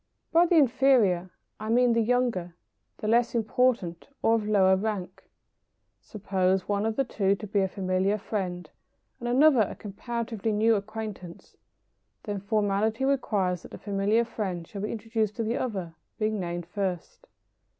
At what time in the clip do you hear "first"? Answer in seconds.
16.65-17.27